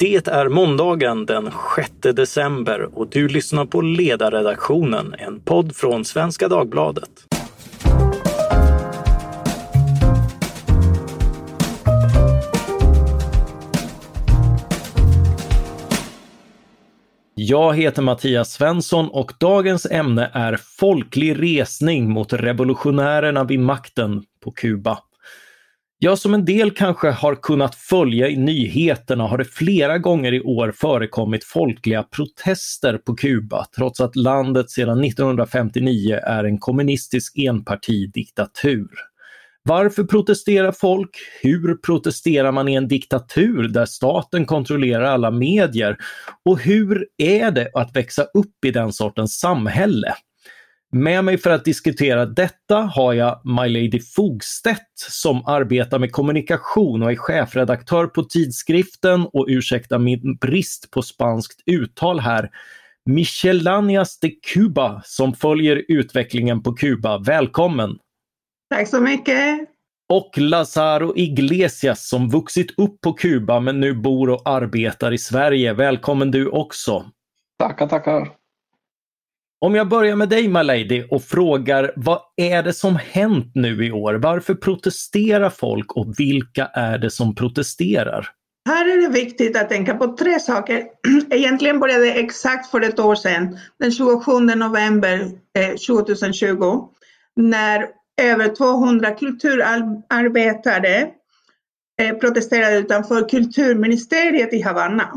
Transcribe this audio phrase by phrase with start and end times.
[0.00, 6.48] Det är måndagen den 6 december och du lyssnar på Ledarredaktionen, en podd från Svenska
[6.48, 7.10] Dagbladet.
[17.34, 24.50] Jag heter Mattias Svensson och dagens ämne är folklig resning mot revolutionärerna vid makten på
[24.50, 24.98] Kuba.
[26.00, 30.40] Ja, som en del kanske har kunnat följa i nyheterna har det flera gånger i
[30.40, 38.88] år förekommit folkliga protester på Kuba, trots att landet sedan 1959 är en kommunistisk enpartidiktatur.
[39.62, 41.10] Varför protesterar folk?
[41.42, 45.96] Hur protesterar man i en diktatur där staten kontrollerar alla medier?
[46.44, 50.14] Och hur är det att växa upp i den sortens samhälle?
[50.92, 57.02] Med mig för att diskutera detta har jag My Lady Fogstedt som arbetar med kommunikation
[57.02, 62.50] och är chefredaktör på tidskriften och ursäkta min brist på spanskt uttal här.
[63.04, 67.18] Michelanias de Cuba som följer utvecklingen på Kuba.
[67.18, 67.98] Välkommen!
[68.74, 69.68] Tack så mycket!
[70.08, 75.72] Och Lazaro Iglesias som vuxit upp på Kuba men nu bor och arbetar i Sverige.
[75.72, 77.10] Välkommen du också!
[77.58, 78.38] Tackar, tackar!
[79.60, 83.92] Om jag börjar med dig Malady och frågar vad är det som hänt nu i
[83.92, 84.14] år?
[84.14, 88.28] Varför protesterar folk och vilka är det som protesterar?
[88.68, 90.84] Här är det viktigt att tänka på tre saker.
[91.30, 96.88] Egentligen började det exakt för ett år sedan, den 27 november eh, 2020,
[97.36, 97.86] när
[98.22, 101.08] över 200 kulturarbetare
[102.02, 105.12] eh, protesterade utanför kulturministeriet i Havanna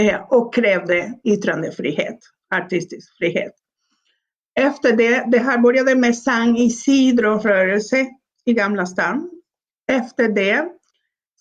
[0.00, 2.18] eh, och krävde yttrandefrihet
[2.50, 3.52] artistisk frihet.
[4.60, 8.06] Efter det, det här började med San Isidro-rörelse
[8.44, 9.30] i Gamla stan.
[9.92, 10.68] Efter det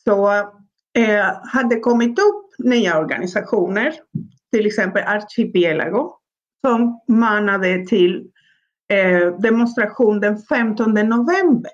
[0.03, 0.29] så
[0.97, 3.93] eh, hade kommit upp nya organisationer,
[4.51, 6.13] till exempel Archipelago,
[6.67, 8.31] som manade till
[8.93, 11.71] eh, demonstration den 15 november.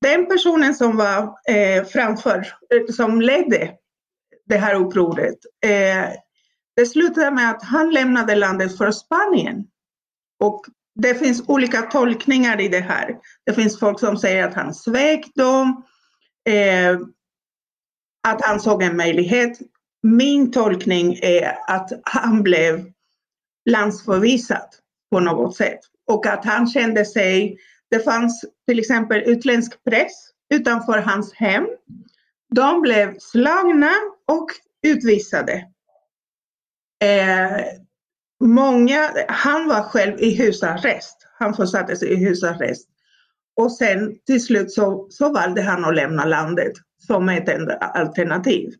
[0.00, 2.38] Den personen som var eh, framför,
[2.74, 3.72] eh, som ledde
[4.44, 6.08] det här upproret eh,
[6.76, 9.64] det slutade med att han lämnade landet för Spanien.
[10.40, 13.18] Och det finns olika tolkningar i det här.
[13.46, 15.84] Det finns folk som säger att han svek dem,
[16.48, 17.00] eh,
[18.28, 19.58] att han såg en möjlighet.
[20.02, 22.92] Min tolkning är att han blev
[23.70, 24.68] landsförvisad
[25.10, 27.58] på något sätt och att han kände sig,
[27.90, 30.12] det fanns till exempel utländsk press
[30.54, 31.66] utanför hans hem.
[32.54, 33.92] De blev slagna
[34.28, 34.46] och
[34.82, 35.66] utvisade.
[37.02, 37.64] Eh,
[38.44, 41.28] många, han var själv i husarrest.
[41.38, 42.88] Han försattes i husarrest.
[43.56, 46.72] Och sen till slut så, så valde han att lämna landet
[47.06, 48.74] som ett enda alternativ.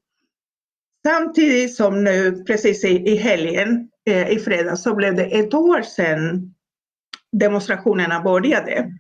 [1.07, 5.83] Samtidigt som nu precis i, i helgen, eh, i fredags, så blev det ett år
[5.83, 6.55] sedan
[7.33, 8.93] demonstrationerna började.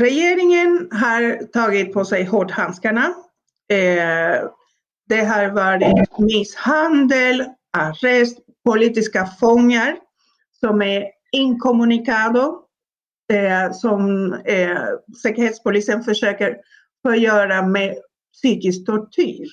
[0.00, 3.14] Regeringen har tagit på sig hårdhandskarna.
[3.72, 4.42] Eh,
[5.08, 9.96] det har varit misshandel, arrest, politiska fångar
[10.60, 12.58] som är inkommunikado.
[13.32, 14.86] eh, som eh,
[15.22, 16.56] Säkerhetspolisen försöker
[17.02, 17.96] förgöra med
[18.32, 19.48] psykisk tortyr.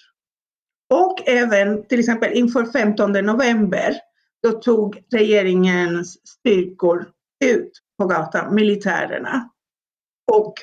[0.93, 3.95] Och även till exempel inför 15 november,
[4.43, 7.07] då tog regeringens styrkor
[7.45, 9.49] ut på gatan, militärerna,
[10.31, 10.53] och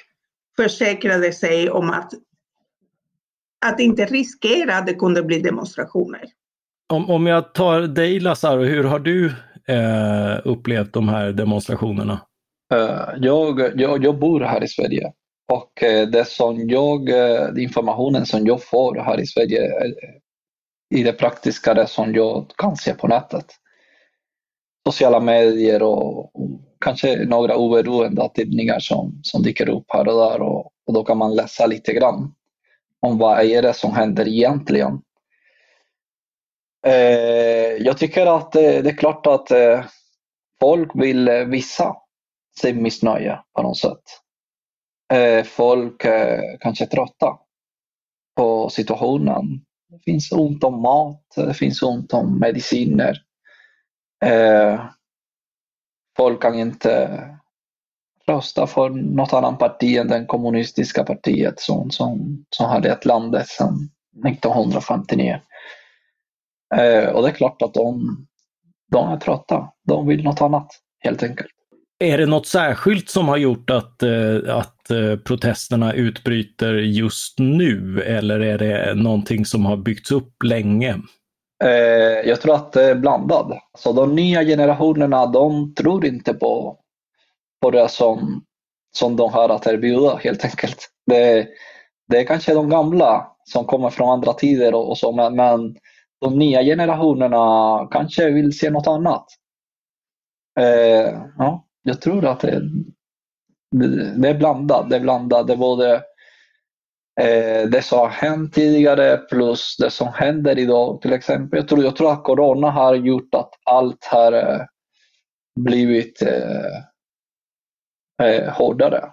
[0.57, 2.13] försäkrade sig om att
[3.67, 6.25] att inte riskera att det kunde bli demonstrationer.
[6.93, 9.27] Om, om jag tar dig Lazaro, hur har du
[9.69, 12.21] eh, upplevt de här demonstrationerna?
[12.75, 15.12] Uh, jag, jag, jag bor här i Sverige
[15.53, 19.73] och uh, det som jag, uh, informationen som jag får här i Sverige
[20.94, 23.47] i det praktiska det som jag kan se på nätet.
[24.88, 30.41] Sociala medier och, och kanske några oberoende tidningar som, som dyker upp här och där
[30.43, 32.33] och, och då kan man läsa lite grann
[33.06, 35.03] om vad är det som händer egentligen.
[36.87, 39.85] Eh, jag tycker att eh, det är klart att eh,
[40.61, 41.97] folk vill visa
[42.61, 44.03] sitt missnöje på något sätt.
[45.44, 46.03] Folk
[46.61, 47.38] kanske är trötta
[48.37, 49.64] på situationen.
[49.88, 53.17] Det finns ont om mat, det finns ont om mediciner.
[56.17, 57.20] Folk kan inte
[58.28, 63.49] rösta för något annat parti än det kommunistiska partiet som, som, som har lett landet
[63.49, 63.90] sedan
[64.26, 65.40] 1959.
[66.75, 68.17] Eh, och det är klart att de,
[68.93, 69.69] de är trötta.
[69.88, 70.69] De vill något annat
[71.05, 71.50] helt enkelt.
[71.99, 78.00] Är det något särskilt som har gjort att, eh, att eh, protesterna utbryter just nu
[78.00, 80.96] eller är det någonting som har byggts upp länge?
[82.25, 83.46] Jag tror att det är blandat.
[83.79, 86.79] Så de nya generationerna de tror inte på,
[87.62, 88.44] på det som,
[88.97, 90.88] som de har att erbjuda helt enkelt.
[91.06, 91.49] Det,
[92.08, 95.76] det är kanske de gamla som kommer från andra tider och, och så men, men
[96.20, 99.26] de nya generationerna kanske vill se något annat.
[100.61, 102.61] Eh, ja, jag tror att det,
[103.70, 104.91] det, det är blandat.
[104.91, 105.47] Det är blandat.
[105.47, 105.94] Det är både
[107.20, 111.03] eh, det som har hänt tidigare plus det som händer idag.
[111.03, 114.61] Till exempel, jag tror, jag tror att corona har gjort att allt har eh,
[115.61, 116.82] blivit eh,
[118.23, 119.13] eh hårdare.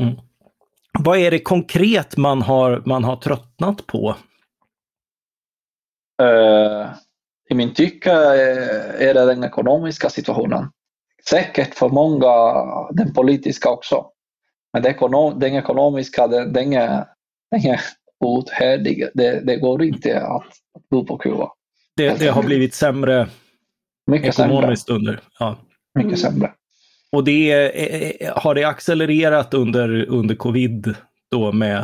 [0.00, 0.14] Mm.
[0.98, 4.16] Vad är det konkret man har, man har tröttnat på?
[6.22, 6.86] Uh,
[7.50, 8.12] I min tycke
[8.98, 10.70] är det den ekonomiska situationen.
[11.28, 12.32] Säkert för många
[12.90, 14.06] den politiska också.
[14.72, 17.06] Men den, ekonom, den ekonomiska, den, den, är,
[17.50, 17.80] den är
[18.20, 19.08] outhärdlig.
[19.14, 21.52] Det, det går inte att, att bo på Kuba.
[21.96, 23.28] Det, det har blivit sämre
[24.06, 24.98] Mycket ekonomiskt sämre.
[24.98, 25.20] under?
[25.38, 25.56] Ja.
[25.98, 26.52] Mycket sämre.
[27.14, 30.94] Och det, eh, eh, har det accelererat under, under covid
[31.30, 31.78] då med?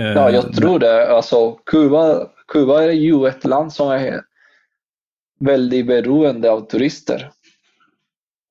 [0.00, 1.08] Eh, ja, jag tror det.
[1.08, 4.22] Alltså, Kuba, Kuba är ju ett land som är
[5.40, 7.30] väldigt beroende av turister.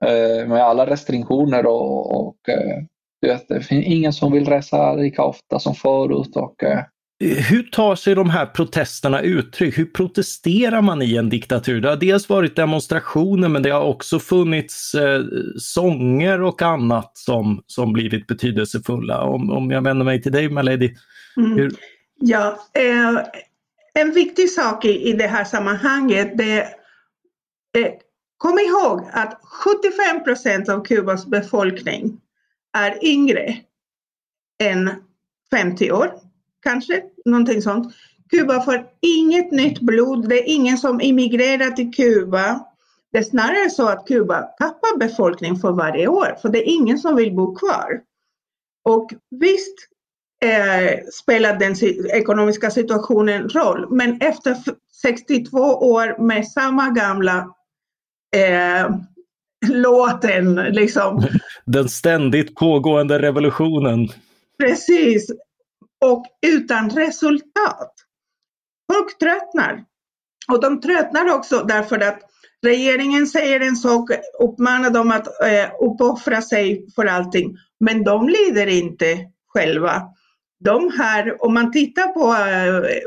[0.06, 2.84] Eh, med alla restriktioner och, och eh,
[3.22, 6.36] vet, det finns ingen som vill resa lika ofta som förut.
[6.36, 6.84] Och, eh,
[7.20, 9.78] hur tar sig de här protesterna uttryck?
[9.78, 11.82] Hur protesterar man i en diktatur?
[11.82, 15.24] Det har dels varit demonstrationer men det har också funnits eh,
[15.58, 19.22] sånger och annat som, som blivit betydelsefulla.
[19.24, 20.96] Om, om jag vänder mig till dig Malady.
[21.38, 21.70] Mm.
[22.20, 23.18] Ja, eh,
[23.94, 26.62] en viktig sak i, i det här sammanhanget det
[27.78, 27.94] eh,
[28.40, 32.22] Kom ihåg att 75 procent av Kubas befolkning
[32.78, 33.58] är yngre
[34.64, 34.92] än
[35.52, 36.29] 50 år
[36.64, 37.94] kanske, någonting sånt.
[38.30, 42.66] Kuba får inget nytt blod, det är ingen som immigrerar till Kuba.
[43.12, 46.98] Det är snarare så att Kuba tappar befolkning för varje år, för det är ingen
[46.98, 48.02] som vill bo kvar.
[48.84, 49.76] Och visst
[50.46, 51.76] eh, spelar den
[52.16, 54.58] ekonomiska situationen roll, men efter
[55.02, 57.56] 62 år med samma gamla
[58.36, 58.90] eh,
[59.68, 61.24] låten, liksom.
[61.66, 64.08] Den ständigt pågående revolutionen.
[64.60, 65.32] Precis,
[66.06, 67.94] och utan resultat.
[68.94, 69.84] Folk tröttnar.
[70.52, 72.20] Och de tröttnar också därför att
[72.66, 74.10] regeringen säger en sak,
[74.40, 79.18] uppmanar dem att eh, uppoffra sig för allting, men de lider inte
[79.48, 80.02] själva.
[80.60, 83.00] De här, om man tittar på eh,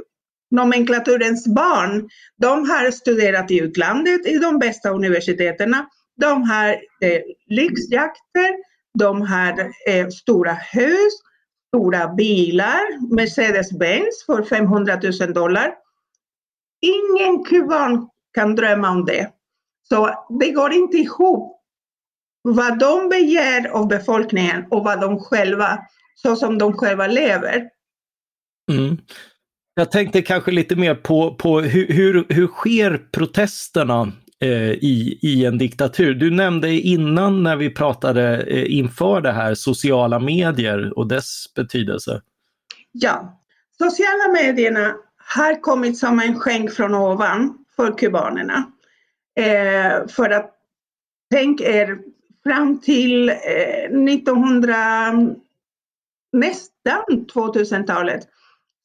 [0.51, 5.75] nomenklaturens barn, de har studerat i utlandet i de bästa universiteten.
[6.17, 6.69] De har
[7.03, 8.57] eh, lyxjakter,
[8.99, 11.13] de har eh, stora hus,
[11.77, 15.75] stora bilar, Mercedes-Benz för 500 000 dollar.
[16.81, 19.31] Ingen kuban kan drömma om det.
[19.89, 21.59] Så det går inte ihop
[22.43, 25.79] vad de begär av befolkningen och vad de själva,
[26.15, 27.69] så som de själva lever.
[28.73, 28.99] Mm.
[29.75, 35.45] Jag tänkte kanske lite mer på, på hur, hur, hur sker protesterna Eh, i, i
[35.45, 36.15] en diktatur?
[36.15, 42.23] Du nämnde innan när vi pratade eh, inför det här sociala medier och dess betydelse.
[42.93, 43.41] Ja,
[43.79, 48.65] sociala medierna har kommit som en skänk från ovan för kubanerna.
[49.41, 50.51] Eh, för att
[51.31, 51.99] tänk er
[52.45, 54.77] fram till eh, 1900,
[56.33, 58.29] nästan 2000-talet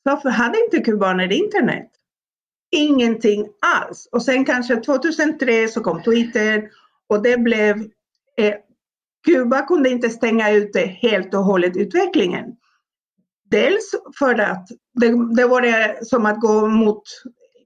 [0.03, 1.89] varför hade inte kubaner internet?
[2.71, 4.09] Ingenting alls.
[4.11, 6.69] Och sen kanske 2003 så kom Twitter
[7.07, 7.77] och det blev
[8.37, 8.53] eh,
[9.25, 12.45] Kuba kunde inte stänga ute helt och hållet utvecklingen.
[13.49, 17.03] Dels för att det, det var som att gå mot,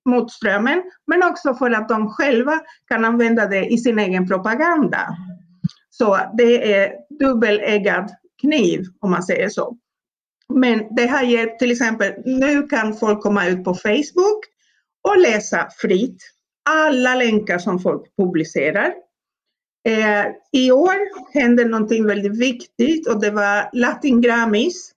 [0.06, 5.18] mot strömmen, men också för att de själva kan använda det i sin egen propaganda.
[5.90, 8.10] Så det är dubbeläggad
[8.42, 9.78] kniv om man säger så.
[10.54, 14.51] Men det har gett till exempel, nu kan folk komma ut på Facebook
[15.02, 16.24] och läsa fritt
[16.70, 18.94] alla länkar som folk publicerar.
[19.88, 20.96] Eh, I år
[21.34, 24.92] hände någonting väldigt viktigt och det var Latin Grammys.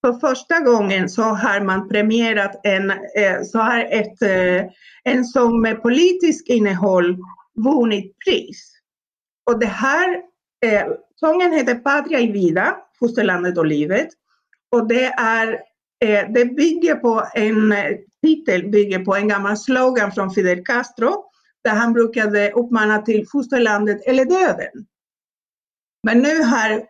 [0.00, 4.70] För första gången så har man premierat en, eh, så har ett, eh,
[5.04, 7.18] en sång med politiskt innehåll
[7.64, 8.72] vunnit pris.
[9.50, 10.16] Och det här,
[10.64, 14.08] eh, sången heter Patria y Vida, Fosterlandet och livet.
[14.70, 15.60] Och det, är,
[16.04, 21.24] Eh, det bygger på en eh, titel bygger på en gammal slogan från Fidel Castro
[21.64, 24.86] där han brukade uppmana till fosterlandet eller döden.
[26.02, 26.86] Men nu har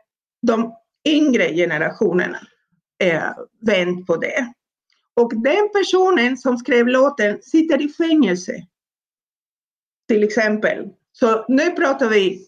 [0.47, 0.75] de
[1.09, 2.39] yngre generationerna
[3.03, 3.31] eh,
[3.61, 4.53] vänt på det.
[5.15, 8.67] Och den personen som skrev låten sitter i fängelse.
[10.09, 10.89] Till exempel.
[11.13, 12.47] Så nu pratar vi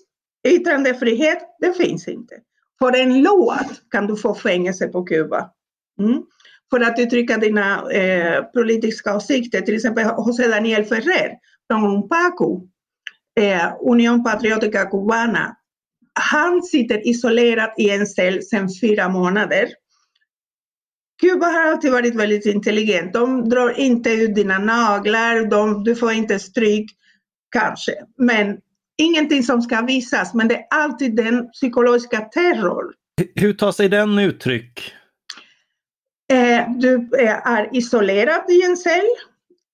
[0.49, 2.35] yttrandefrihet, det finns inte.
[2.78, 5.50] För en låt kan du få fängelse på Kuba.
[5.99, 6.23] Mm.
[6.70, 11.32] För att uttrycka dina eh, politiska åsikter, till exempel José Daniel Ferrer
[11.70, 12.61] från UNPACU,
[13.40, 15.56] eh, Union Patriotica Cubana.
[16.20, 19.68] Han sitter isolerad i en cell sedan fyra månader.
[21.20, 23.12] Kuba har alltid varit väldigt intelligent.
[23.12, 26.90] De drar inte ut dina naglar, de, du får inte stryk,
[27.52, 27.92] kanske.
[28.18, 28.58] Men
[28.99, 32.85] ingenting som ska visas, men det är alltid den psykologiska terror.
[33.35, 34.92] Hur tar sig den uttryck?
[36.33, 39.06] Eh, du eh, är isolerad i en cell.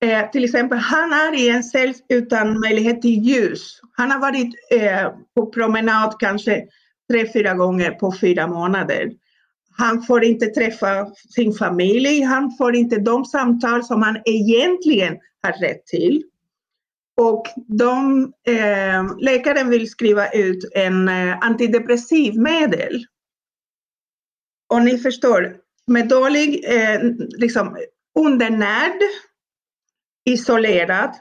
[0.03, 3.81] Eh, till exempel, han är i en cell utan möjlighet till ljus.
[3.93, 4.55] Han har varit
[5.35, 6.67] på promenad kanske
[7.11, 9.13] tre, fyra gånger på fyra månader.
[9.79, 15.53] Han får inte träffa sin familj, han får inte de samtal som han egentligen har
[15.53, 16.23] rätt till.
[17.17, 23.07] Och de, eh, läkaren vill skriva ut en eh, antidepressiv medel.
[24.69, 25.57] Och ni förstår,
[25.91, 27.01] med dålig, eh,
[27.39, 27.77] liksom
[28.19, 29.01] undernärd,
[30.25, 31.15] isolerad,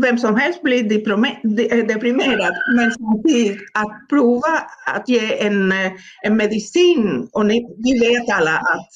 [0.00, 6.36] vem som helst blir eh, deprimerad, men samtidigt att prova att ge en, eh, en
[6.36, 8.88] medicin, och ni, ni vet alla att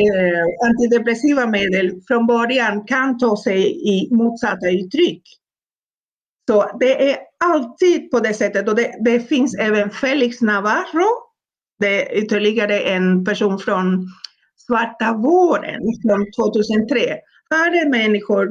[0.00, 5.22] eh, antidepressiva medel från början kan ta sig i motsatta uttryck.
[6.48, 11.08] Så det är alltid på det sättet och det, det finns även Felix Navarro,
[11.78, 14.08] det är ytterligare en person från
[14.68, 17.00] Svarta våren från 2003.
[17.50, 18.48] Här är människor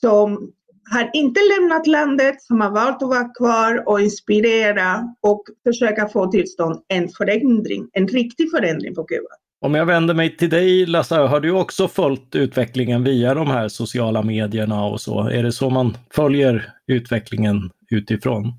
[0.00, 0.52] som
[0.90, 6.26] har inte lämnat landet, som har valt att vara kvar och inspirera och försöka få
[6.26, 9.28] till stånd en förändring, en riktig förändring på Kuba.
[9.60, 13.68] Om jag vänder mig till dig Lasse, har du också följt utvecklingen via de här
[13.68, 15.28] sociala medierna och så?
[15.28, 18.52] Är det så man följer utvecklingen utifrån?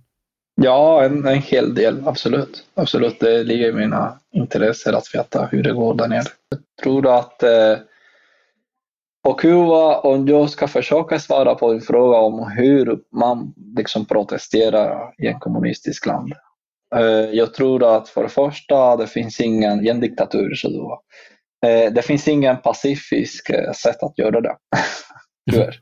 [0.61, 2.65] Ja, en, en hel del, absolut.
[2.73, 6.23] Absolut, det ligger i mina intressen att veta hur det går där nere.
[6.49, 7.77] Jag tror att eh,
[9.23, 15.13] på Kuba, om jag ska försöka svara på en fråga om hur man liksom protesterar
[15.17, 16.33] i en kommunistisk land.
[16.95, 21.01] Eh, jag tror att för det första, det finns ingen, i en diktatur, så då,
[21.69, 24.55] eh, det finns ingen pacifisk eh, sätt att göra det.
[25.51, 25.79] Tyvärr.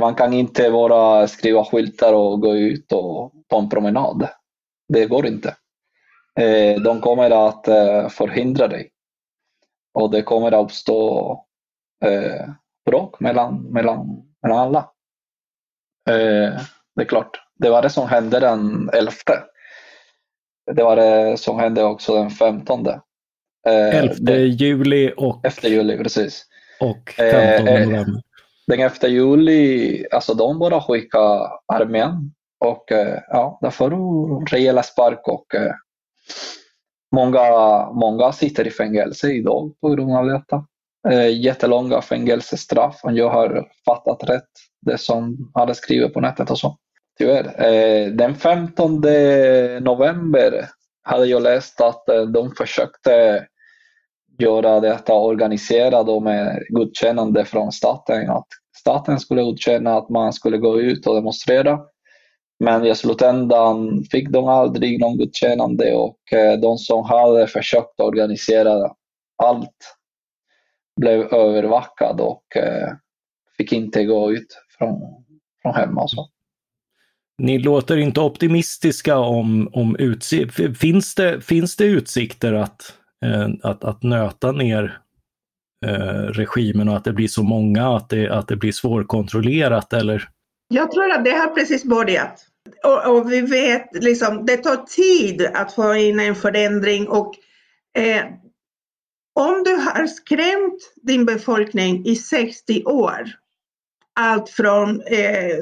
[0.00, 4.28] Man kan inte bara skriva skyltar och gå ut och ta en promenad.
[4.88, 5.56] Det går inte.
[6.84, 7.64] De kommer att
[8.12, 8.90] förhindra dig.
[9.94, 11.44] Och det kommer att uppstå
[12.86, 14.90] bråk mellan, mellan, mellan alla.
[16.96, 19.12] Det är klart, det var det som hände den 11
[20.72, 22.86] det var det som hände också den 15.
[23.66, 25.44] 11 eh, juli och...
[25.44, 26.44] 11 juli, precis.
[26.80, 28.22] Och 15 eh, november.
[28.66, 34.82] Den 11 juli, alltså de bara skickade armén och eh, ja, där får du rejäla
[34.82, 35.72] spark och eh,
[37.14, 37.42] många,
[37.92, 40.66] många sitter i fängelse idag på grund av detta.
[41.08, 46.58] Eh, jättelånga fängelsestraff om jag har fattat rätt det som hade skrivit på nätet och
[46.58, 46.78] så.
[47.18, 48.10] Tyvärr.
[48.10, 49.00] Den 15
[49.80, 50.68] november
[51.02, 52.04] hade jag läst att
[52.34, 53.46] de försökte
[54.38, 58.30] göra detta organisera med godkännande från staten.
[58.30, 61.80] Att staten skulle godkänna att man skulle gå ut och demonstrera.
[62.64, 68.90] Men i slutändan fick de aldrig någon godkännande och eh, de som hade försökt organisera
[69.42, 69.96] allt
[71.00, 72.88] blev övervakade och eh,
[73.56, 74.46] fick inte gå ut
[74.78, 75.00] från,
[75.62, 76.02] från hemma.
[76.02, 76.28] Och så.
[77.38, 80.74] Ni låter inte optimistiska om, om utsikter.
[80.74, 84.98] Finns det, finns det utsikter att, Eh, att, att nöta ner
[85.86, 90.28] eh, regimen och att det blir så många att det, att det blir svårkontrollerat eller?
[90.68, 92.46] Jag tror att det har precis börjat.
[92.84, 97.34] Och, och vi vet liksom, det tar tid att få in en förändring och
[97.98, 98.24] eh,
[99.34, 103.30] om du har skrämt din befolkning i 60 år,
[104.20, 105.56] allt från eh,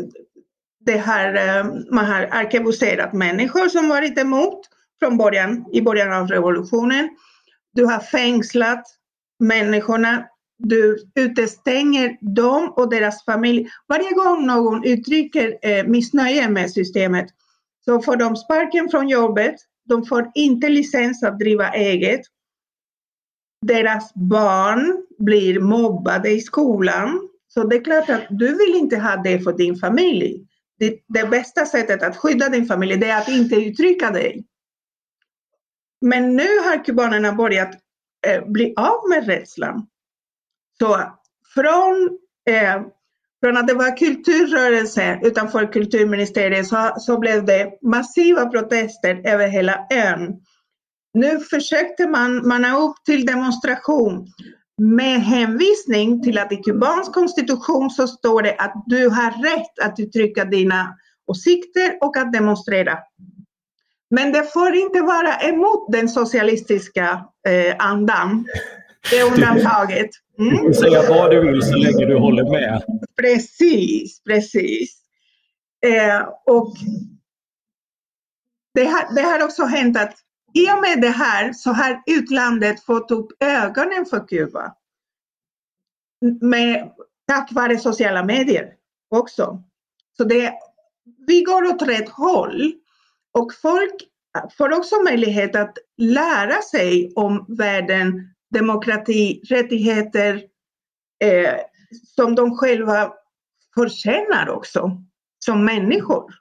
[0.80, 4.60] det här, eh, man har arkebuserat människor som varit emot
[4.98, 7.08] från början, i början av revolutionen.
[7.72, 8.84] Du har fängslat
[9.40, 10.26] människorna.
[10.58, 13.68] Du utestänger dem och deras familj.
[13.88, 17.26] Varje gång någon uttrycker eh, missnöje med systemet
[17.84, 19.54] så får de sparken från jobbet.
[19.84, 22.20] De får inte licens att driva eget.
[23.66, 27.28] Deras barn blir mobbade i skolan.
[27.48, 30.46] Så det är klart att du vill inte ha det för din familj
[30.82, 34.44] det, det bästa sättet att skydda din familj det är att inte uttrycka dig
[36.02, 37.70] men nu har kubanerna börjat
[38.26, 39.86] eh, bli av med rädslan.
[40.78, 41.02] Så
[41.54, 42.18] från,
[42.50, 42.82] eh,
[43.44, 49.86] från att det var kulturrörelse utanför kulturministeriet så, så blev det massiva protester över hela
[49.90, 50.40] ön.
[51.14, 54.26] Nu försökte man manna upp till demonstration
[54.78, 60.00] med hänvisning till att i kubansk konstitution så står det att du har rätt att
[60.00, 62.98] uttrycka dina åsikter och att demonstrera.
[64.14, 68.46] Men det får inte vara emot den socialistiska eh, andan.
[69.10, 70.10] Det är undantaget.
[70.38, 70.74] Mm.
[70.74, 72.82] Säga vad du vill så länge du håller med.
[73.16, 75.02] Precis, precis.
[75.86, 76.74] Eh, och
[78.74, 80.14] det har, det har också hänt att
[80.54, 84.74] i och med det här så har utlandet fått upp ögonen för Kuba.
[86.40, 86.90] Med,
[87.28, 88.72] tack vare sociala medier
[89.10, 89.62] också.
[90.16, 90.52] Så det,
[91.26, 92.81] vi går åt rätt håll.
[93.32, 93.94] Och folk
[94.56, 100.42] får också möjlighet att lära sig om världen, demokrati, rättigheter
[101.24, 101.54] eh,
[102.16, 103.12] som de själva
[103.74, 104.90] förtjänar också
[105.44, 106.34] som människor.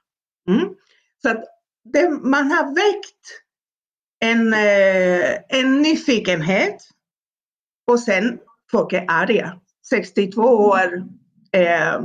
[0.48, 0.74] Mm.
[1.22, 1.44] Så att
[1.84, 3.42] det, man har väckt
[4.20, 6.76] en, eh, en nyfikenhet
[7.86, 8.38] och sen
[8.70, 9.60] folk är arga.
[9.90, 11.04] 62 år,
[11.52, 12.00] eh,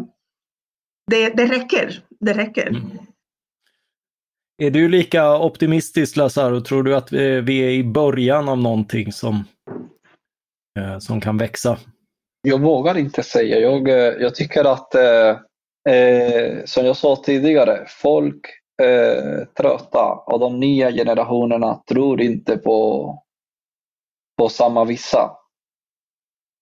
[1.12, 2.04] det, det räcker.
[2.20, 2.68] Det räcker.
[2.68, 3.07] Mm.
[4.58, 6.62] Är du lika optimistisk Lazaro?
[6.62, 9.44] Tror du att vi är i början av någonting som,
[10.80, 11.78] eh, som kan växa?
[12.42, 13.60] Jag vågar inte säga.
[13.60, 15.30] Jag, eh, jag tycker att, eh,
[15.96, 18.46] eh, som jag sa tidigare, folk
[18.82, 23.14] är trötta och de nya generationerna tror inte på,
[24.38, 25.32] på samma vissa.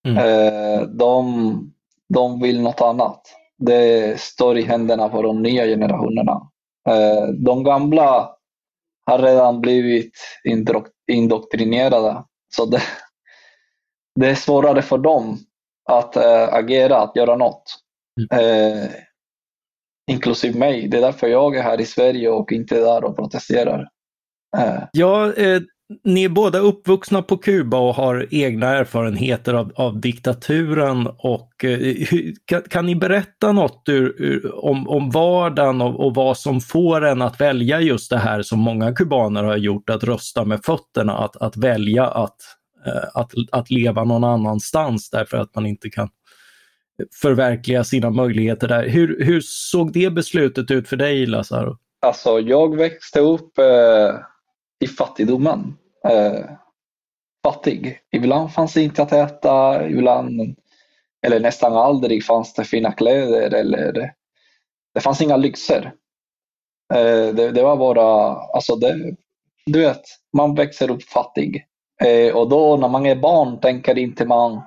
[0.08, 0.18] Mm.
[0.18, 1.74] Eh, de,
[2.14, 3.22] de vill något annat.
[3.58, 6.50] Det står i händerna på de nya generationerna.
[6.90, 8.30] Eh, de gamla
[9.06, 10.14] har redan blivit
[11.12, 12.24] indoktrinerade.
[12.56, 12.82] Så det,
[14.20, 15.38] det är svårare för dem
[15.90, 17.64] att äh, agera, att göra något.
[18.32, 18.90] Mm.
[20.12, 20.88] inklusive mig.
[20.88, 23.90] Det är därför jag är här i Sverige och inte där och protesterar.
[24.92, 25.34] Ja,
[26.04, 31.08] ni är båda uppvuxna på Kuba och har egna erfarenheter av, av diktaturen.
[31.18, 31.96] Och, eh,
[32.46, 37.06] kan, kan, ni berätta något ur, ur, om, om vardagen och, och, vad som får
[37.06, 41.18] en att välja just det här som många kubaner har gjort, att rösta med fötterna,
[41.18, 42.38] att, att välja att,
[42.86, 46.10] eh, att, att leva någon annanstans därför att man inte kan
[47.22, 48.88] förverkliga sina möjligheter där.
[48.88, 51.78] Hur, hur såg det beslutet ut för dig, Lazaro?
[52.02, 54.16] Alltså, jag växte upp eh
[54.84, 55.78] i fattigdomen.
[56.08, 56.46] Eh,
[57.44, 58.00] fattig.
[58.12, 60.56] Ibland fanns det inte att äta, ibland,
[61.26, 64.14] eller nästan aldrig fanns det fina kläder eller
[64.94, 65.94] det fanns inga lyxer.
[66.94, 69.16] Eh, det, det, var bara, alltså det,
[69.66, 70.02] du vet,
[70.38, 71.66] man växer upp fattig.
[72.04, 74.62] Eh, och då när man är barn tänker inte man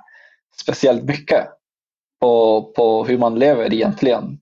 [0.62, 1.48] speciellt mycket
[2.20, 4.40] på, på hur man lever egentligen.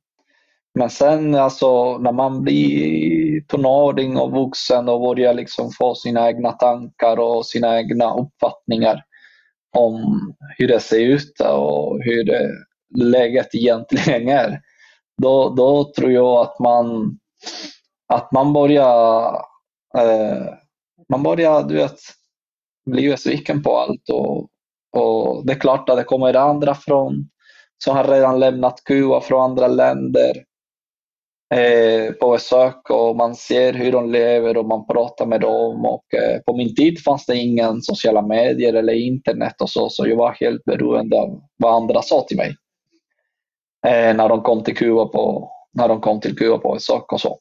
[0.78, 6.52] Men sen alltså när man blir tonåring och vuxen och börjar liksom få sina egna
[6.52, 9.02] tankar och sina egna uppfattningar
[9.76, 10.20] om
[10.58, 12.50] hur det ser ut och hur det,
[12.96, 14.60] läget egentligen är.
[15.22, 17.18] Då, då tror jag att man,
[18.12, 19.34] att man börjar,
[19.98, 20.46] eh,
[21.08, 21.98] man börjar du vet,
[22.90, 24.08] bli besviken på allt.
[24.12, 24.48] Och,
[25.02, 27.28] och det är klart att det kommer andra från
[27.84, 30.45] som har redan lämnat Kuba från andra länder
[31.54, 35.86] eh, på besök och man ser hur de lever och man pratar med dem.
[35.86, 40.08] Och, eh, på min tid fanns det ingen sociala medier eller internet och så, så
[40.08, 42.56] jag var helt beroende av vad andra sa till mig.
[43.86, 47.20] Eh, när de kom till Kuba på, när de kom till Kuba på besök och
[47.20, 47.38] så.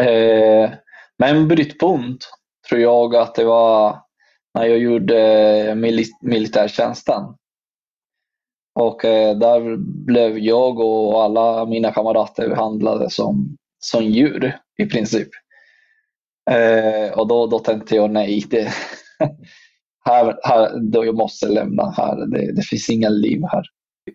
[0.00, 0.70] Eh,
[1.18, 2.24] men brytpunkt
[2.68, 3.98] tror jag att det var
[4.54, 7.22] när jag gjorde mil militärtjänsten.
[8.76, 15.28] Och eh, där blev jag och alla mina kamrater behandlade som, som djur i princip.
[16.50, 18.62] Eh, och då, då tänkte jag nej, det,
[20.04, 22.26] här, här, då jag måste lämna här.
[22.26, 23.62] Det, det finns inga liv här.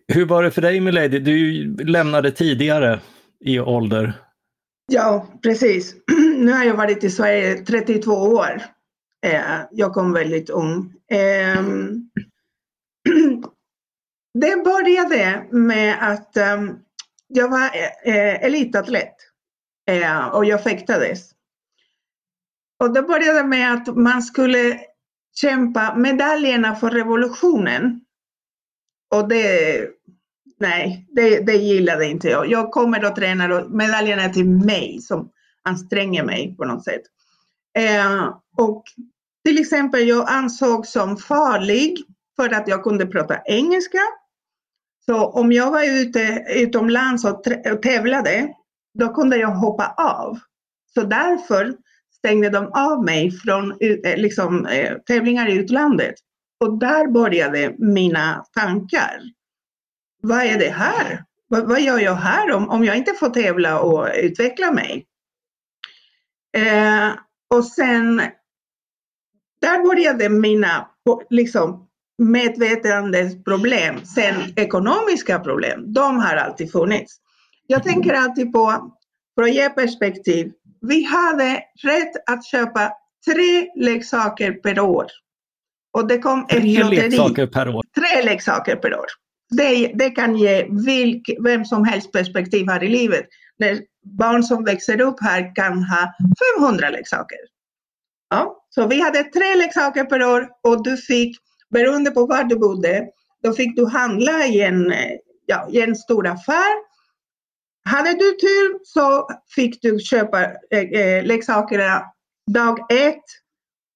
[0.08, 1.18] Hur var det för dig Milady?
[1.18, 3.00] Du lämnade tidigare
[3.44, 4.12] i ålder.
[4.92, 5.94] Ja, precis.
[6.38, 8.62] Nu har jag varit i Sverige 32 år.
[9.26, 10.92] Eh, jag kom väldigt ung.
[11.12, 12.10] Ehm,
[14.34, 16.78] det började med att um,
[17.28, 17.64] jag var
[18.04, 19.14] eh, elitatlet
[19.86, 21.30] eh, och jag fäktades.
[22.78, 24.80] Och det började med att man skulle
[25.34, 28.00] kämpa medaljerna för revolutionen.
[29.14, 29.88] Och det,
[30.60, 32.50] nej, det, det gillade inte jag.
[32.50, 35.30] Jag kommer och tränar och medaljerna är till mig som
[35.62, 37.02] anstränger mig på något sätt.
[37.78, 38.84] Eh, och
[39.44, 41.98] till exempel jag ansågs som farlig
[42.36, 43.98] för att jag kunde prata engelska.
[45.06, 47.44] Så om jag var ute utomlands och
[47.82, 48.54] tävlade,
[48.98, 50.38] då kunde jag hoppa av.
[50.94, 51.76] Så därför
[52.18, 56.14] stängde de av mig från eh, liksom, eh, tävlingar i utlandet.
[56.60, 59.22] Och där började mina tankar.
[60.22, 61.24] Vad är det här?
[61.48, 65.06] Vad, vad gör jag här om, om jag inte får tävla och utveckla mig?
[66.56, 67.10] Eh,
[67.54, 68.16] och sen,
[69.60, 70.88] där började mina
[71.30, 71.88] liksom,
[72.30, 74.04] medvetandesproblem.
[74.04, 77.16] Sen ekonomiska problem, de har alltid funnits.
[77.66, 78.92] Jag tänker alltid på,
[79.34, 82.92] för att ge perspektiv, vi hade rätt att köpa
[83.26, 85.06] tre leksaker per år.
[85.92, 86.96] Och det kom tre ett lotteri.
[86.96, 87.84] leksaker per år?
[87.94, 89.06] Tre leksaker per år.
[89.50, 93.26] Det, det kan ge vilk, vem som helst perspektiv här i livet.
[93.58, 93.80] När
[94.18, 96.12] barn som växer upp här kan ha
[96.58, 97.38] 500 leksaker.
[98.30, 101.36] Ja, så vi hade tre leksaker per år och du fick,
[101.72, 103.06] beroende på var du bodde,
[103.42, 104.94] då fick du handla i en,
[105.46, 106.92] ja, i en stor affär
[107.84, 112.02] hade du tur så fick du köpa eh, eh leksakerna
[112.52, 113.24] dag ett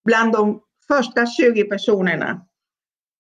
[0.05, 2.41] bland de första 20 personerna.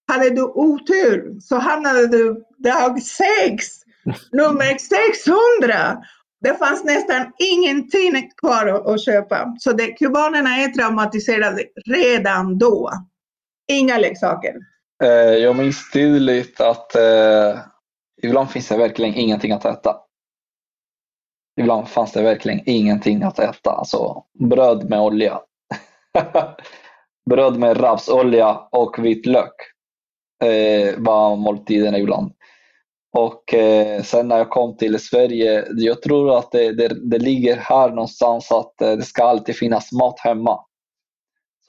[0.08, 3.66] Hade du otur så hamnade du dag sex,
[4.32, 6.02] nummer 600.
[6.40, 9.54] Det fanns nästan ingenting kvar att köpa.
[9.58, 12.90] Så det, kubanerna är traumatiserade redan då.
[13.72, 14.54] Inga leksaker.
[15.02, 17.58] Eh, jag minns tydligt att eh,
[18.22, 19.96] ibland finns det verkligen ingenting att äta.
[21.60, 23.70] Ibland fanns det verkligen ingenting att äta.
[23.70, 25.40] Alltså bröd med olja.
[27.30, 29.52] bröd med rapsolja och vitlök
[30.44, 32.32] eh, var måltiderna ibland.
[33.16, 37.56] Och eh, sen när jag kom till Sverige, jag tror att det, det, det ligger
[37.56, 40.60] här någonstans att eh, det ska alltid finnas mat hemma.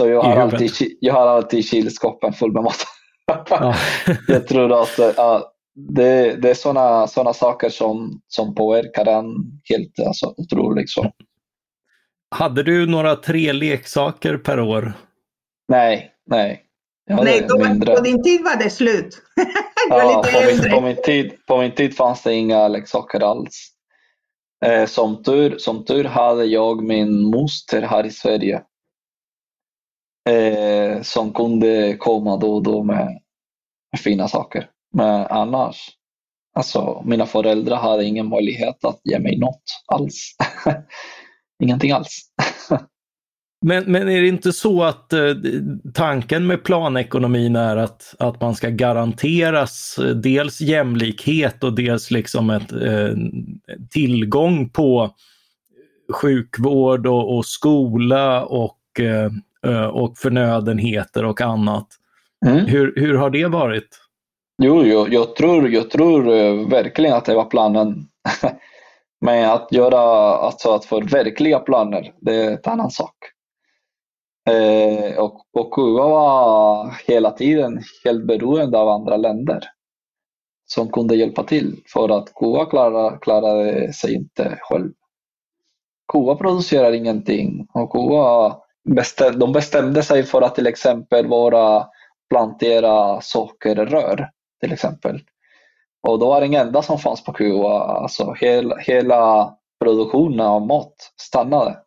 [0.01, 2.86] Så jag har, alltid, jag har alltid kylskåpen full med mat.
[4.27, 5.41] jag tror att äh,
[5.75, 9.25] det, det är sådana såna saker som, som påverkar en
[9.69, 10.89] helt alltså, otroligt.
[10.89, 11.12] Så.
[12.36, 14.93] Hade du några tre leksaker per år?
[15.67, 16.63] Nej, nej.
[17.10, 19.21] Nej, då, på din tid var det slut.
[19.89, 23.71] ja, på, min, på, min tid, på min tid fanns det inga leksaker alls.
[24.65, 28.62] Eh, som, tur, som tur hade jag min moster här i Sverige.
[30.27, 33.19] Eh, som kunde komma då och då med,
[33.91, 34.69] med fina saker.
[34.93, 35.89] Men annars,
[36.55, 40.35] alltså mina föräldrar hade ingen möjlighet att ge mig något alls.
[41.63, 42.21] Ingenting alls.
[43.65, 45.35] men, men är det inte så att eh,
[45.93, 52.49] tanken med planekonomin är att, att man ska garanteras eh, dels jämlikhet och dels liksom
[52.49, 53.15] ett, eh,
[53.89, 55.15] tillgång på
[56.21, 59.31] sjukvård och, och skola och, eh,
[59.67, 61.88] och förnödenheter och annat.
[62.45, 62.65] Mm.
[62.65, 63.99] Hur, hur har det varit?
[64.63, 68.08] Jo, jag, jag, tror, jag tror eh, verkligen att det var planen.
[69.21, 69.99] Men att göra,
[70.38, 73.15] alltså att förverkliga planer, det är en annan sak.
[74.49, 79.63] Eh, och, och Kuba var hela tiden helt beroende av andra länder
[80.65, 84.91] som kunde hjälpa till för att Kuba klarade, klarade sig inte själv.
[86.12, 91.88] Kuba producerar ingenting och Kuba bestäm, de bestämde sig för att till exempel bara
[92.30, 94.30] plantera sockerrör
[94.62, 95.21] till exempel.
[96.08, 97.80] Och då var det enda som fanns på Kuba.
[97.80, 101.78] Alltså hela, hela produktionen av mat stannade.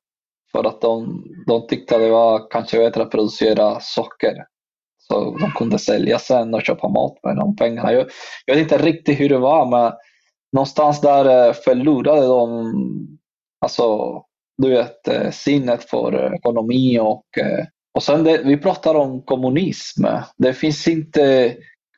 [0.52, 4.34] För att de, de tyckte att det var kanske bättre att producera socker.
[4.98, 7.92] Så de kunde sälja sen och köpa mat med de pengarna.
[7.92, 8.06] Jag,
[8.46, 9.92] jag vet inte riktigt hur det var men
[10.52, 12.72] någonstans där eh, förlorade de
[13.60, 14.22] alltså,
[14.60, 19.22] du vet, eh, sinnet för eh, ekonomi och, eh, och sen det, vi pratar om
[19.22, 20.04] kommunism.
[20.36, 21.56] Det finns inte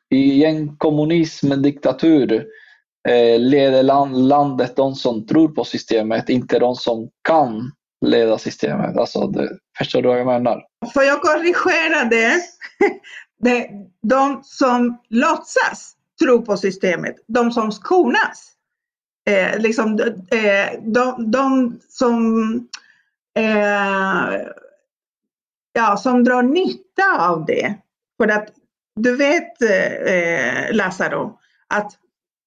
[0.09, 2.45] i en kommunism, en diktatur,
[3.37, 7.71] leder land, landet de som tror på systemet, inte de som kan
[8.05, 8.97] leda systemet.
[8.97, 10.63] Alltså, det, förstår du vad jag menar?
[10.93, 12.41] Får jag korrigera det?
[13.39, 13.69] det
[14.01, 18.52] de som låtsas tro på systemet, de som skonas.
[19.25, 19.99] Eh, liksom,
[20.31, 22.53] eh, de, de, som,
[23.35, 24.41] eh,
[25.73, 27.75] ja, som drar nytta av det.
[28.17, 28.49] För att
[28.95, 31.91] du vet eh, Lazaro, att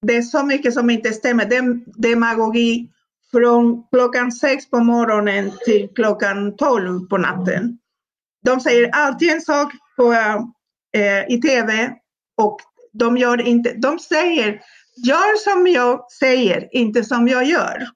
[0.02, 1.44] det är så mycket som inte stämmer.
[1.44, 2.90] Det är demagogi
[3.30, 7.78] från klockan sex på morgonen till klockan tolv på natten.
[8.44, 10.12] De säger alltid en sak på,
[10.96, 11.92] eh, i tv
[12.36, 12.60] och
[12.92, 14.62] de gör inte, de säger
[14.96, 17.86] gör som jag säger, inte som jag gör.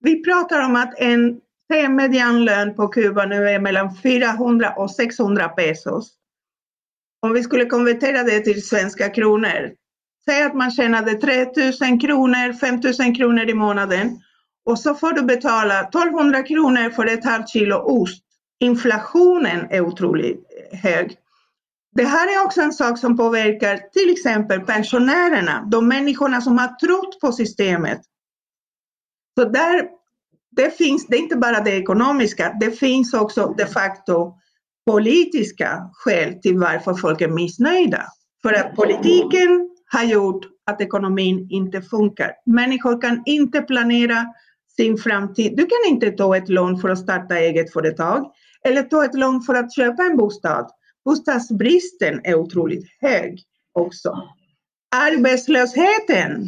[0.00, 1.40] Vi pratar om att en
[1.88, 6.12] medianlön på Kuba nu är mellan 400 och 600 pesos.
[7.22, 9.72] Om vi skulle konvertera det till svenska kronor,
[10.24, 14.20] säg att man tjänade 3000 kronor, 5000 kronor i månaden
[14.64, 18.24] och så får du betala 1200 kronor för ett halvt kilo ost.
[18.60, 21.16] Inflationen är otroligt hög.
[21.94, 26.68] Det här är också en sak som påverkar till exempel pensionärerna, de människorna som har
[26.68, 28.00] trott på systemet.
[29.38, 29.88] Så där,
[30.56, 34.34] det finns, det är inte bara det ekonomiska, det finns också de facto
[34.86, 38.02] politiska skäl till varför folk är missnöjda.
[38.42, 42.32] För att politiken har gjort att ekonomin inte funkar.
[42.46, 44.26] Människor kan inte planera
[44.76, 45.56] sin framtid.
[45.56, 48.32] Du kan inte ta ett lån för att starta eget företag
[48.64, 50.70] eller ta ett lån för att köpa en bostad.
[51.04, 54.28] Bostadsbristen är otroligt hög också.
[54.96, 56.46] Arbetslösheten.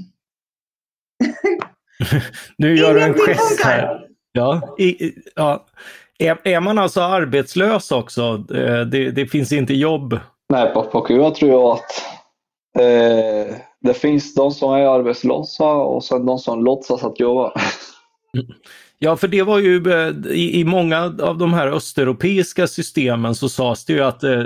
[2.59, 4.01] nu gör du en gest här.
[4.33, 5.67] Ja, i, ja.
[6.19, 8.37] Är, är, man alltså arbetslös också?
[8.37, 10.19] Det, det, det, finns inte jobb?
[10.49, 12.03] Nej, på, på Kuba tror jag att
[12.79, 17.53] eh, det finns de som är arbetslösa och sen de som låtsas att jobba.
[18.99, 23.49] Ja, för det var ju eh, i, i många av de här östeuropeiska systemen så
[23.49, 24.43] sades det ju att eh,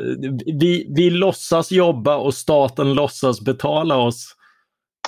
[0.46, 4.34] vi, vi låtsas jobba och staten låtsas betala oss.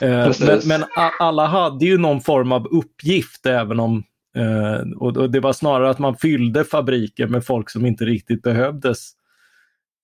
[0.03, 0.85] Eh, men, men,
[1.19, 4.05] alla hade ju någon form av uppgift även om
[4.37, 8.43] eh, och, och, det var snarare att man fyllde fabriker med folk som inte riktigt
[8.43, 9.11] behövdes.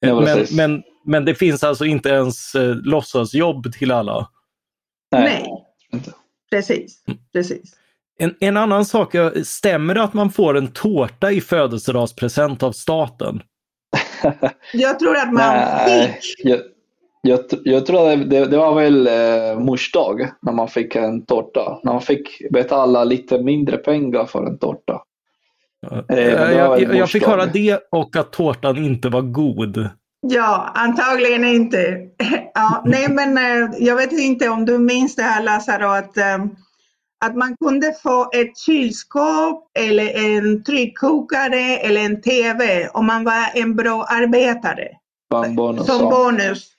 [0.01, 4.31] Ja, men, men, men, det finns alltså inte ens eh, låtsasjobb till alla?
[5.13, 5.47] Nej,
[5.93, 6.03] Nej.
[6.51, 7.05] precis.
[7.07, 7.19] Mm.
[7.33, 7.77] precis.
[8.19, 13.43] En, en, annan sak, stämmer det att man får en tårta i födelsedagspresent av staten?
[14.73, 16.76] jag tror att man Nej, fick.
[17.27, 21.27] Jag, jag, tror att det, det, var väl eh, mors dag när man fick en
[21.27, 21.81] tårta.
[21.83, 25.03] När man fick betala lite mindre pengar för en tårta.
[26.09, 29.89] Eh, jag, jag, jag fick höra det och att tårtan inte var god.
[30.21, 31.99] Ja, antagligen inte.
[32.55, 36.39] ja, nej, men eh, jag vet inte om du minns det här Lazaro, att eh,
[37.25, 43.51] att man kunde få ett kylskåp eller en tryckkokare eller en TV om man var
[43.55, 44.89] en bra arbetare.
[45.57, 46.76] Bonus, Som bonus.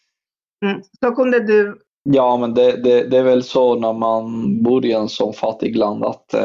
[0.65, 0.81] Mm.
[0.99, 1.77] Så kunde du
[2.09, 5.75] Ja, men det, det, det, är väl så när man bor i en sån fattig
[5.75, 6.41] land att eh,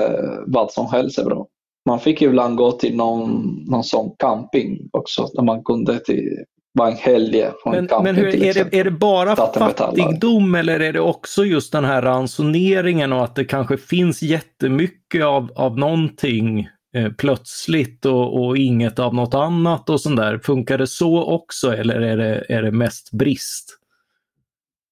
[0.47, 1.47] vad som helst är bra.
[1.89, 6.45] Man fick ibland gå till någon, någon sån camping också, där man kunde till
[6.79, 8.15] bara en helg på en men, camping.
[8.15, 12.03] Men hur, är, det, är det bara fattigdom eller är det också just den här
[12.03, 18.99] ransoneringen och att det kanske finns jättemycket av, av någonting eh, plötsligt och, och, inget
[18.99, 20.39] av något annat och sånt där.
[20.39, 23.79] Funkar det så också eller är det, är det mest brist?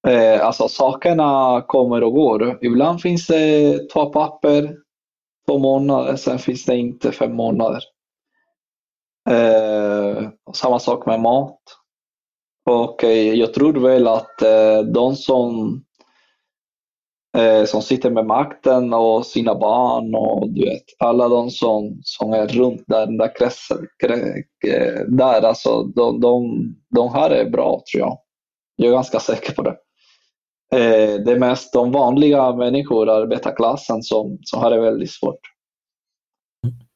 [0.07, 2.57] Eh, alltså sakerna kommer och går.
[2.61, 4.75] Ibland finns det två papper,
[5.47, 7.83] två månader, sen finns det inte fem månader.
[9.29, 11.61] Eh, samma sak med mat.
[12.69, 15.75] Och eh, jag tror väl att eh, de som,
[17.37, 22.33] eh, som sitter med makten och sina barn och du vet, alla de som, som
[22.33, 23.87] är runt där, den där kretsen,
[24.67, 26.61] eh, där, alltså, de, de,
[26.95, 28.17] de här är bra tror jag.
[28.75, 29.77] Jag är ganska säker på det.
[30.75, 35.39] Eh, det är mest de vanliga människor, arbetarklassen, som, som har det väldigt svårt.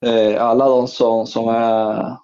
[0.06, 2.18] Eh, alla de som, som är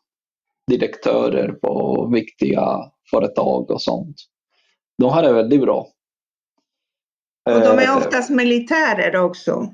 [0.68, 2.80] direktörer på viktiga
[3.12, 4.16] företag och sånt.
[4.98, 5.88] De har det väldigt bra.
[7.50, 9.74] Och de är oftast militärer också.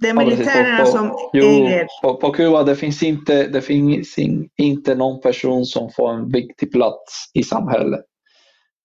[0.00, 1.86] Det är militärerna på, på, som jo, äger.
[2.02, 4.18] På, på Kuba det finns, inte, det finns
[4.56, 8.04] inte någon person som får en viktig plats i samhället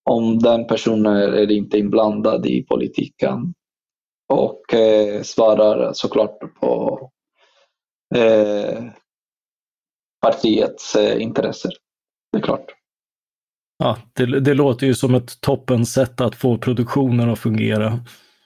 [0.10, 3.54] om den personen är inte inblandad i politiken
[4.34, 7.00] och eh, svarar såklart på
[8.16, 8.84] eh,
[10.22, 11.72] partiets eh, intressen.
[12.32, 12.66] Det är klart.
[13.78, 18.00] Ja, det, det låter ju som ett toppen sätt att få produktionen att fungera.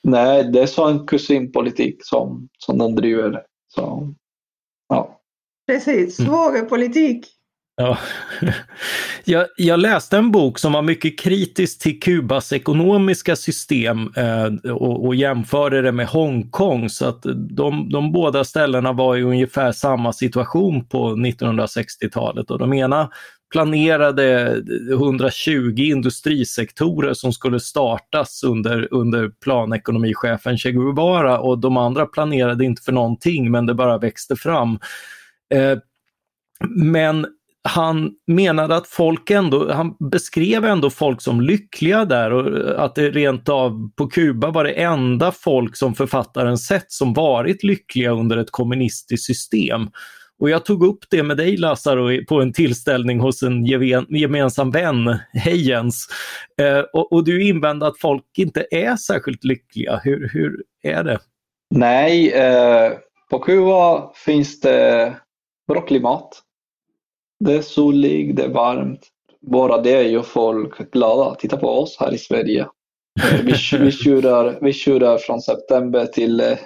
[0.03, 3.43] Nej, det är så en kusinpolitik som, som den driver.
[3.67, 4.13] Så,
[4.89, 5.21] ja.
[5.67, 7.25] Precis, svågerpolitik.
[7.77, 7.97] Ja.
[9.29, 15.05] Jag, jag, läste en bok som var mycket kritisk till Kubas ekonomiska system eh, och,
[15.05, 16.89] och jämförde det med Hongkong.
[16.89, 22.51] Så att de, de båda ställena var i ungefär samma situation på 1960-talet.
[22.51, 23.09] Och de ena
[23.51, 24.57] planerade
[24.91, 32.81] 120 industrisektorer som skulle startas under, under planekonomichefen Che Guevara och de andra planerade inte
[32.81, 34.79] för någonting men det bara växte fram.
[35.53, 35.77] Eh,
[36.69, 37.27] men
[37.67, 43.09] han menade att folk ändå, han beskrev ändå folk som lyckliga där och att det
[43.11, 48.37] rent av på Kuba var det enda folk som författaren sett som varit lyckliga under
[48.37, 49.89] ett kommunistiskt system.
[50.39, 53.65] Och jag tog upp det med dig Lazaro på en tillställning hos en
[54.09, 56.07] gemensam vän, hej Jens.
[56.61, 60.01] Eh, och, och, du invände att folk inte är särskilt lyckliga.
[60.03, 61.19] Hur, hur är det?
[61.75, 62.91] Nej, eh,
[63.29, 65.13] på Kuba finns det
[65.67, 66.43] bra klimat.
[67.39, 69.07] Det är soligt, det är varmt.
[69.41, 71.35] Bara det gör folk glada.
[71.35, 72.61] Titta på oss här i Sverige.
[73.23, 76.57] Eh, vi, vi, tjurar, vi tjurar från september till, eh,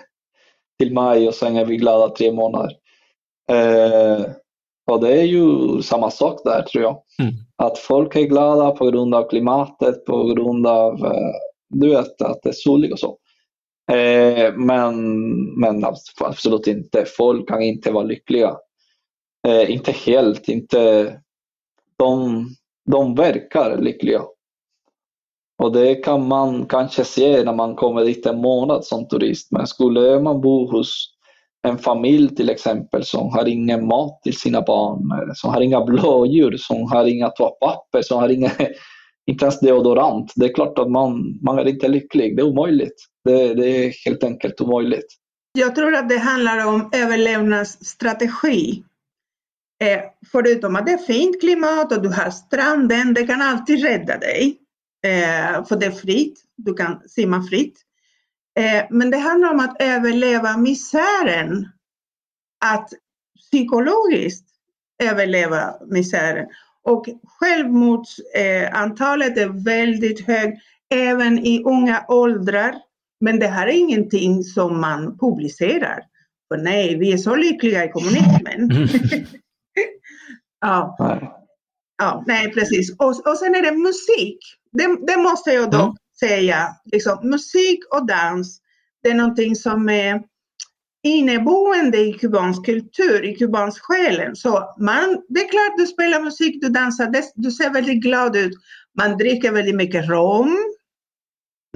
[0.80, 2.72] till maj och sen är vi glada tre månader.
[3.52, 4.26] Eh,
[4.92, 5.48] och det är ju
[5.82, 7.04] samma sak där tror jag.
[7.20, 7.34] Mm.
[7.56, 11.32] Att folk är glada på grund av klimatet, på grund av eh,
[11.70, 13.18] du vet, att det är soligt och så.
[13.92, 15.26] Eh, men,
[15.60, 15.86] men
[16.20, 17.06] absolut inte.
[17.18, 18.56] Folk kan inte vara lyckliga.
[19.48, 21.14] Eh, inte helt, inte...
[21.98, 22.48] De,
[22.92, 24.22] de verkar lyckliga.
[25.64, 29.52] Och det kan man kanske se när man kommer dit en månad som turist.
[29.52, 31.08] Men skulle man bo hos
[31.68, 36.58] en familj till exempel som har ingen mat till sina barn, som har inga blådjur,
[36.58, 38.52] som har inga toapapper, som har inga,
[39.26, 40.34] inte ens deodorant.
[40.36, 42.36] Det är klart att man, man är inte lycklig.
[42.36, 43.06] Det är omöjligt.
[43.26, 45.08] Det, det är helt enkelt omöjligt.
[45.60, 48.84] Jag tror att det handlar om överlevnadsstrategi.
[49.82, 54.18] Eh, förutom att det är fint klimat och du har stranden, det kan alltid rädda
[54.18, 54.58] dig.
[55.06, 57.82] Eh, för det är fritt, du kan simma fritt.
[58.60, 61.70] Eh, men det handlar om att överleva misären.
[62.66, 62.90] Att
[63.38, 64.48] psykologiskt
[65.04, 66.48] överleva misären.
[66.84, 67.06] Och
[67.40, 70.58] självmordsantalet är väldigt högt
[70.94, 72.76] även i unga åldrar.
[73.20, 76.04] Men det här är ingenting som man publicerar.
[76.48, 78.70] För nej, vi är så lyckliga i kommunismen.
[80.62, 80.96] ja.
[81.98, 82.96] ja, nej precis.
[83.00, 84.38] Och, och sen är det musik.
[84.72, 88.62] Det, det måste jag dock säga, liksom, musik och dans,
[89.04, 90.22] det är någonting som är
[91.04, 94.36] inneboende i kubansk kultur, i kubansk själen.
[94.36, 98.54] Så man, det är klart du spelar musik, du dansar, du ser väldigt glad ut.
[98.98, 100.58] Man dricker väldigt mycket rom.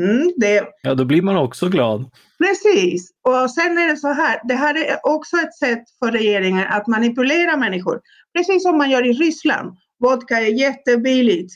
[0.01, 0.67] Mm, det...
[0.81, 2.11] Ja, då blir man också glad.
[2.37, 3.11] Precis.
[3.21, 6.87] Och sen är det så här, det här är också ett sätt för regeringen att
[6.87, 8.01] manipulera människor.
[8.37, 9.77] Precis som man gör i Ryssland.
[9.99, 11.53] Vodka är jättebilligt.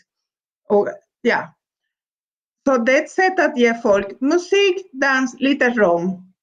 [0.70, 0.88] Och,
[1.22, 1.54] ja,
[2.68, 6.34] så det är ett sätt att ge folk musik, dans, lite rom.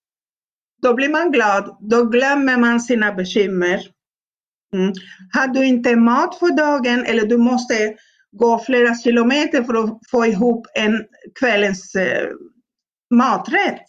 [0.83, 3.81] Då blir man glad, då glömmer man sina bekymmer.
[4.73, 4.93] Mm.
[5.33, 7.95] Har du inte mat för dagen eller du måste
[8.39, 11.05] gå flera kilometer för att få ihop en
[11.41, 12.29] kvällens eh,
[13.15, 13.85] maträtt.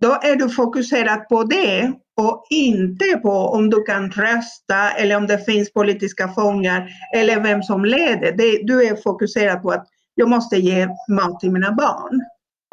[0.00, 5.26] Då är du fokuserad på det och inte på om du kan rösta eller om
[5.26, 8.32] det finns politiska fångar eller vem som leder.
[8.32, 12.20] Det, du är fokuserad på att jag måste ge mat till mina barn.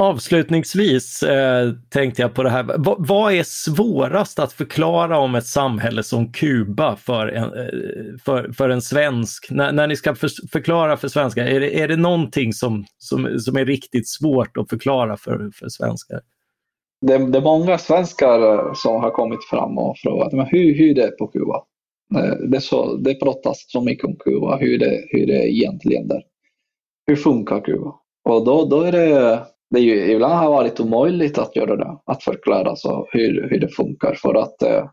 [0.02, 2.64] Avslutningsvis eh, tänkte jag på det här.
[2.64, 8.52] V vad är svårast att förklara om ett samhälle som Kuba för en, eh, för,
[8.52, 9.52] för en svensk?
[9.52, 13.40] När, när ni ska för, förklara för svenskar, är det, är det någonting som, som,
[13.40, 16.22] som är riktigt svårt att förklara för, för svenskar?
[17.02, 20.90] Det, det är många svenskar eh, som har kommit fram och frågat men hur, hur
[20.90, 21.64] eh, det är på Kuba.
[22.52, 26.22] Det, så, det pratas så mycket om Kuba, hur det, hur det egentligen där?
[27.08, 27.96] hur funkar Kuba?
[28.30, 29.40] Och då, då är det,
[29.72, 33.60] det är ju, ibland har varit omöjligt att göra det, att förklara så hur, hur
[33.60, 34.90] det funkar för att eh,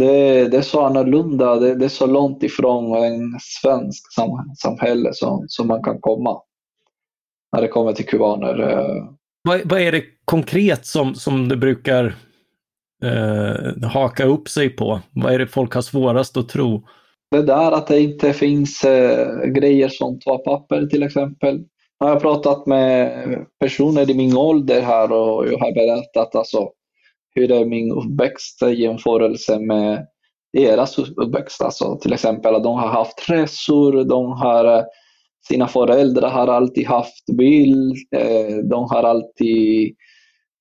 [0.00, 5.10] det, det är så annorlunda, det, det är så långt ifrån en svensk sam, samhälle
[5.12, 6.40] som, som man kan komma
[7.52, 8.70] när det kommer till kubaner.
[8.70, 9.04] Eh,
[9.42, 12.14] Vad, vad är det konkret som, som det brukar
[13.04, 15.00] eh, haka upp sig på?
[15.10, 16.86] Vad är det folk har svårast att tro?
[17.30, 21.64] Det där att det inte finns eh, grejer som toapapper till exempel.
[22.02, 26.70] Jag har pratat med personer i min ålder här och jag har berättat alltså,
[27.34, 30.06] hur är min uppväxt i jämförelse med
[30.52, 31.62] deras uppväxt.
[31.62, 34.84] Alltså, till exempel att de har haft resor, de har, eh,
[35.48, 39.96] sina föräldrar har alltid haft bil, eh, de har alltid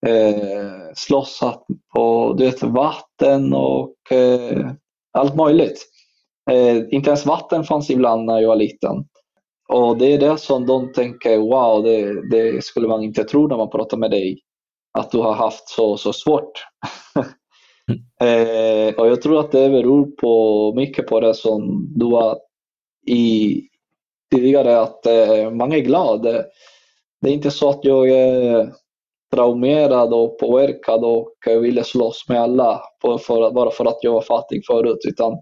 [0.08, 1.64] eh, slåssat
[1.96, 4.72] på du vet, vatten och eh,
[5.12, 5.86] allt möjligt.
[6.52, 9.06] Eh, inte ens vatten fanns ibland när jag var liten.
[9.72, 13.58] Och det är det som de tänker, wow, det, det skulle man inte tro när
[13.58, 14.40] man pratar med dig.
[14.98, 16.52] Att du har haft så, så svårt.
[18.22, 22.38] eh, och jag tror att det beror på mycket på det som du var
[23.08, 23.62] i
[24.36, 26.22] tidigare, att eh, man är glad.
[27.22, 28.72] Det är inte så att jag är
[29.34, 34.22] traumerad och påverkad och ville slåss med alla för, för, bara för att jag var
[34.22, 35.00] fattig förut.
[35.08, 35.34] Utan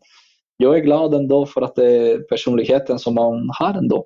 [0.57, 4.05] jag är glad ändå för att det är personligheten som man har ändå.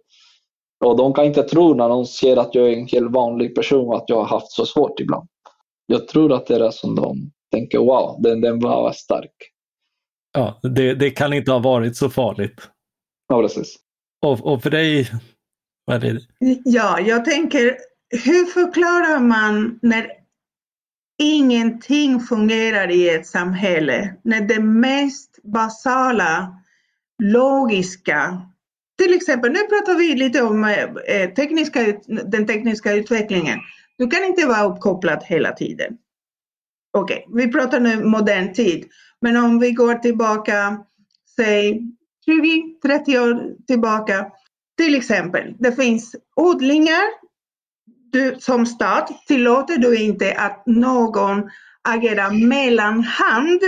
[0.84, 3.94] Och de kan inte tro när de ser att jag är en helt vanlig person
[3.94, 5.28] att jag har haft så svårt ibland.
[5.86, 9.36] Jag tror att det är det som de tänker, wow, den, den var stark.
[10.34, 12.70] Ja, det, det kan inte ha varit så farligt.
[13.28, 13.76] Ja, precis.
[14.22, 15.12] Och, och för dig,
[15.86, 16.22] vad är det?
[16.66, 17.78] Ja, jag tänker,
[18.26, 20.08] hur förklarar man när
[21.22, 24.16] ingenting fungerar i ett samhälle?
[24.24, 26.58] När det mest basala,
[27.24, 28.42] logiska,
[29.04, 33.60] till exempel, nu pratar vi lite om eh, eh tekniska, den tekniska utvecklingen.
[33.98, 35.98] Du kan inte vara uppkopplad hela tiden.
[36.98, 38.86] Okej, okay, vi pratar nu modern tid.
[39.22, 40.78] Men om vi går tillbaka,
[41.36, 41.82] säg
[42.28, 44.26] 20-30 år tillbaka.
[44.78, 47.04] Till exempel, det finns odlingar.
[48.12, 51.50] Du, som stat tillåter du inte att någon
[51.82, 53.62] agerar mellanhand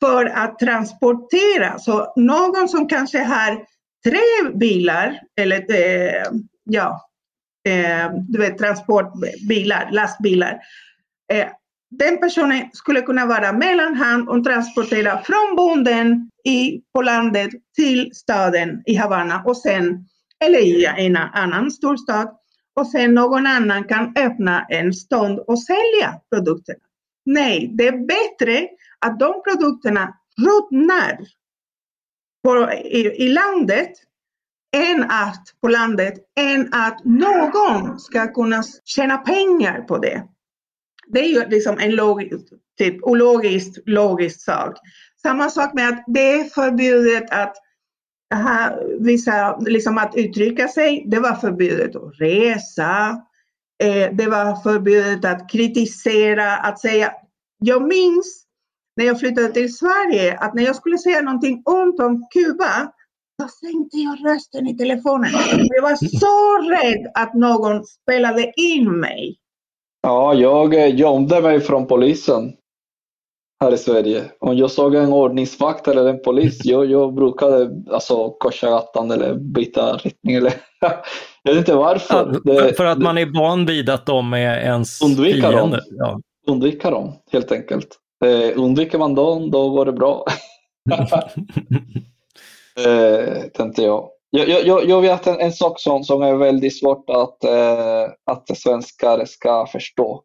[0.00, 1.78] för att transportera.
[1.78, 3.64] Så någon som kanske har
[4.10, 6.24] tre bilar, eller eh,
[6.64, 7.08] ja,
[7.68, 10.58] eh, du vet transportbilar, lastbilar.
[11.32, 11.46] Eh,
[11.90, 18.82] den personen skulle kunna vara mellanhand och transportera från bonden i, på landet till staden
[18.86, 20.04] i Havanna och sen,
[20.44, 22.28] eller i en annan storstad.
[22.74, 26.78] Och sen någon annan kan öppna en stånd och sälja produkterna.
[27.26, 28.68] Nej, det är bättre
[29.06, 30.14] att de produkterna
[30.46, 31.18] ruttnar
[32.44, 33.92] på, i, i landet
[34.76, 40.22] än att, på landet, än att någon ska kunna tjäna pengar på det.
[41.08, 44.78] Det är ju liksom en logisk, typ ologisk, logisk sak.
[45.22, 47.56] Samma sak med att det är förbjudet att
[48.34, 51.04] ha vissa, liksom att uttrycka sig.
[51.06, 53.22] Det var förbjudet att resa.
[53.82, 57.12] Eh, det var förbjudet att kritisera, att säga.
[57.58, 58.44] Jag minns
[58.98, 62.92] när jag flyttade till Sverige att när jag skulle säga någonting ont om Kuba
[63.38, 65.30] då sänkte jag rösten i telefonen.
[65.74, 69.36] Jag var så rädd att någon spelade in mig.
[70.02, 72.52] Ja, jag eh, gömde mig från polisen
[73.60, 74.24] här i Sverige.
[74.40, 79.34] Om jag såg en ordningsvakt eller en polis, jag, jag brukade alltså, korsa gatan eller
[79.34, 80.34] byta riktning.
[80.34, 80.52] Eller,
[81.42, 82.40] jag vet inte varför.
[82.44, 85.56] Ja, det, för att man är van vid att de är ens undvika fiender.
[85.56, 85.80] Dem.
[85.90, 86.20] Ja.
[86.46, 87.98] Undvika dem, helt enkelt.
[88.24, 90.24] Eh, undviker man dem, då går det bra.
[92.86, 94.08] eh, tänkte jag.
[94.30, 98.58] Jag, jag, jag vet en, en sak som, som är väldigt svårt att, eh, att
[98.58, 100.22] svenskar ska förstå.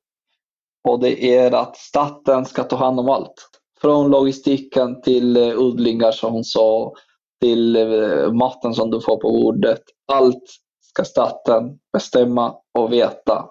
[0.84, 3.50] Och det är att staten ska ta hand om allt.
[3.82, 6.94] Från logistiken till eh, odlingar som hon sa,
[7.41, 9.82] till eh, maten som du får på bordet.
[10.12, 10.44] Allt
[10.82, 13.46] ska staten bestämma och veta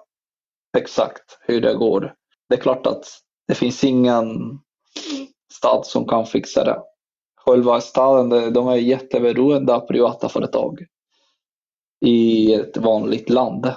[0.77, 2.13] exakt hur det går.
[2.49, 3.05] Det är klart att
[3.47, 4.59] det finns ingen
[5.51, 6.81] stad som kan fixa det.
[7.45, 10.85] Själva staden, de är jätteberoende av privata företag
[12.05, 13.73] i ett vanligt land.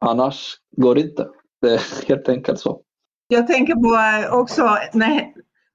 [0.00, 1.28] Annars går det inte.
[1.60, 2.80] Det är helt enkelt så.
[3.28, 3.94] Jag tänker på
[4.26, 5.32] eh, också när,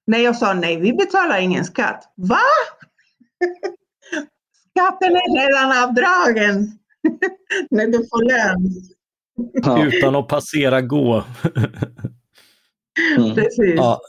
[0.08, 2.14] när jag sa nej, vi betalar ingen skatt.
[2.16, 2.40] Va?
[4.70, 6.80] Skatten är redan avdragen
[7.70, 8.72] när du får lön.
[9.54, 9.86] Ja.
[9.86, 11.24] Utan att passera gå.
[13.18, 13.36] mm.
[13.36, 13.76] Precis.
[13.76, 14.02] Ja.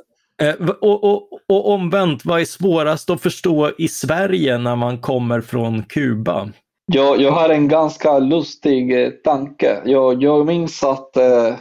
[0.43, 5.41] Eh, och, och, och omvänt, vad är svårast att förstå i Sverige när man kommer
[5.41, 6.49] från Kuba?
[6.93, 9.83] Jag, jag har en ganska lustig eh, tanke.
[9.85, 11.57] Jag, jag minns att eh,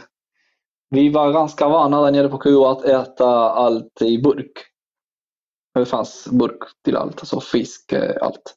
[0.90, 4.52] vi var ganska vana där nere på Kuba att äta allt i burk.
[5.74, 8.54] Det fanns burk till allt, alltså fisk, eh, allt.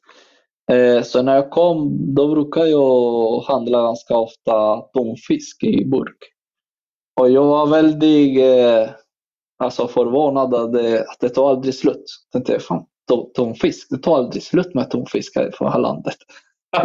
[0.72, 6.18] Eh, så när jag kom, då brukar jag handla ganska ofta tonfisk i burk.
[7.20, 8.90] Och jag var väldigt eh,
[9.58, 12.04] alltså förvånad att det, att det tar aldrig slut.
[12.32, 12.84] Jag tänkte, fan,
[13.34, 16.16] tonfisk, det tar aldrig slut med tonfisk här i det här landet.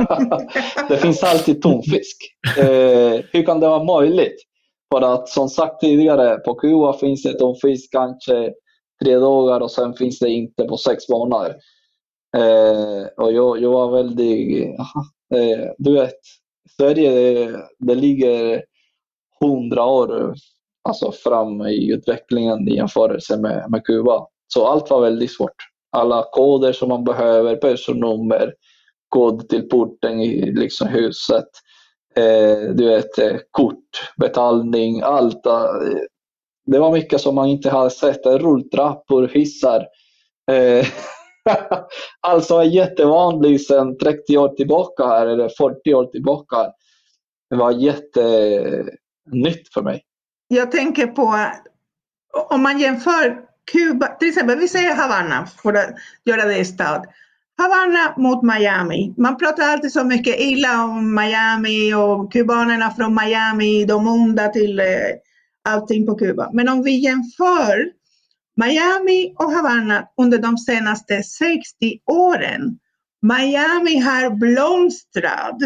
[0.90, 2.18] det finns alltid tonfisk.
[2.58, 4.36] Eh, hur kan det vara möjligt?
[4.94, 8.54] För att som sagt tidigare, på Kuba finns det tonfisk kanske
[9.04, 11.56] tre dagar och sen finns det inte på sex månader.
[12.38, 14.66] Eh, och jag, jag var väldigt,
[15.34, 16.20] eh, eh du vet,
[16.78, 18.64] Sverige det, det ligger
[19.40, 20.36] hundra år
[20.90, 24.28] alltså fram i utvecklingen i jämförelse med, med Kuba.
[24.48, 25.56] Så allt var väldigt svårt.
[25.92, 28.54] Alla koder som man behöver, personnummer,
[29.10, 31.48] kod till porten i liksom huset,
[32.16, 35.46] eh, du vet, eh, kort, betalning, allt.
[35.46, 35.70] Eh,
[36.66, 38.26] det var mycket som man inte hade sett.
[38.26, 39.88] Rulltrappor, hissar.
[40.52, 40.86] Eh,
[42.22, 46.72] alltså jättevanligt sedan 30 år tillbaka här, eller 40 år tillbaka.
[47.50, 48.22] Det var jätte
[49.32, 50.02] nytt för mig.
[50.48, 51.40] Jag tänker på,
[52.50, 53.40] om man jämför
[53.72, 55.96] Kuba, till exempel vi säger Havanna för att
[56.26, 57.06] göra det i stad.
[57.58, 59.14] Havanna mot Miami.
[59.18, 64.80] Man pratar alltid så mycket illa om Miami och kubanerna från Miami, de onda till
[64.80, 64.86] eh,
[65.64, 66.50] allting på Kuba.
[66.54, 67.92] Men om vi jämför
[68.56, 72.80] Miami och Havanna under de senaste 60 åren.
[73.22, 75.58] Miami har blomstrat.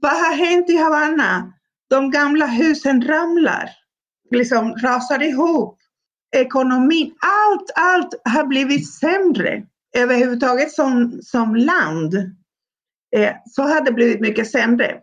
[0.00, 1.52] Vad har hänt i Havanna?
[1.94, 3.70] De gamla husen ramlar,
[4.30, 5.78] liksom rasar ihop.
[6.36, 9.62] Ekonomin, allt, allt har blivit sämre.
[9.96, 12.14] Överhuvudtaget som, som land
[13.16, 15.00] eh, så har det blivit mycket sämre.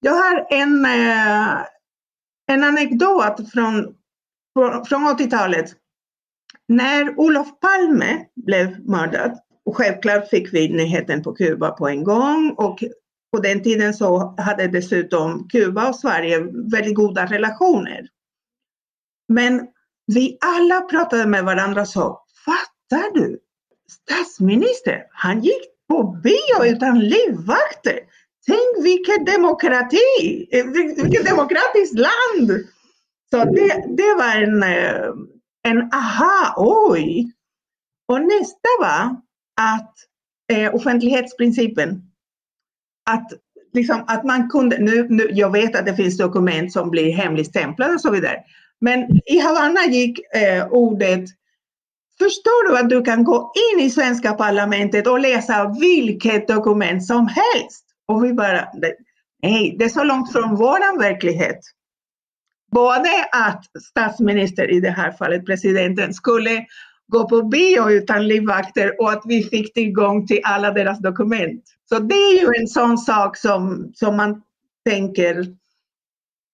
[0.00, 1.64] Jag har en, eh,
[2.46, 3.94] en anekdot från,
[4.88, 5.72] från 80-talet
[6.68, 12.54] när Olof Palme blev mördad, och självklart fick vi nyheten på Kuba på en gång
[12.56, 12.84] och
[13.34, 18.08] på den tiden så hade dessutom Kuba och Sverige väldigt goda relationer.
[19.28, 19.66] Men
[20.06, 23.38] vi alla pratade med varandra och sa, fattar du?
[23.90, 27.98] Statsminister, han gick på bio utan livvakter.
[28.46, 32.50] Tänk vilken demokrati, eh, vilket demokratiskt land!
[33.30, 35.10] Så det, det var en, eh,
[35.62, 37.32] en aha, oj!
[38.08, 39.16] Och nästa var
[39.60, 39.94] att
[40.52, 42.13] eh, offentlighetsprincipen.
[43.10, 43.32] Att,
[43.72, 47.94] liksom, att man kunde, nu, nu, jag vet att det finns dokument som blir hemligstämplade
[47.94, 48.36] och så vidare.
[48.80, 51.24] Men i Havanna gick eh, ordet
[52.18, 57.26] Förstår du att du kan gå in i svenska parlamentet och läsa vilket dokument som
[57.26, 57.84] helst?
[58.06, 58.68] Och vi bara,
[59.42, 61.60] nej, det är så långt från våran verklighet
[62.74, 66.66] både att statsminister, i det här fallet presidenten, skulle
[67.12, 71.64] gå på bio utan livvakter och att vi fick tillgång till alla deras dokument.
[71.88, 74.42] Så det är ju en sån sak som, som man
[74.88, 75.46] tänker,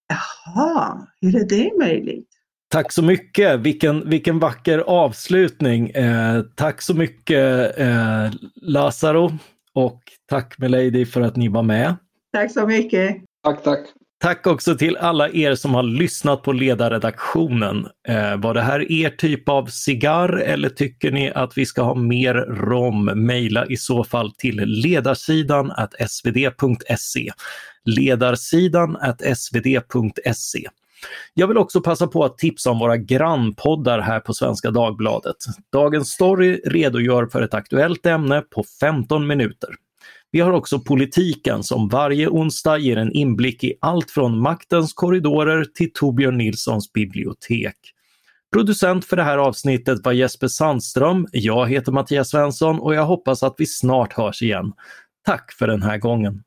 [0.08, 2.28] jaha, hur är det möjligt?
[2.68, 3.60] Tack så mycket!
[3.60, 5.90] Vilken, vilken vacker avslutning.
[5.90, 9.32] Eh, tack så mycket eh, Lazaro
[9.72, 11.96] och tack Melady för att ni var med.
[12.32, 13.16] Tack så mycket!
[13.44, 13.80] Tack, tack!
[14.22, 17.86] Tack också till alla er som har lyssnat på ledarredaktionen.
[18.08, 21.94] Eh, var det här er typ av cigarr eller tycker ni att vi ska ha
[21.94, 23.04] mer rom?
[23.04, 25.72] Mejla i så fall till ledarsidan
[26.08, 27.30] svd.se.
[27.84, 28.96] Ledarsidan
[29.34, 30.68] svd.se.
[31.34, 35.36] Jag vill också passa på att tipsa om våra grannpoddar här på Svenska Dagbladet.
[35.72, 39.70] Dagens Story redogör för ett aktuellt ämne på 15 minuter.
[40.32, 45.64] Vi har också politiken som varje onsdag ger en inblick i allt från maktens korridorer
[45.64, 47.76] till Torbjörn Nilssons bibliotek.
[48.52, 51.26] Producent för det här avsnittet var Jesper Sandström.
[51.32, 54.72] Jag heter Mattias Svensson och jag hoppas att vi snart hörs igen.
[55.26, 56.42] Tack för den här gången!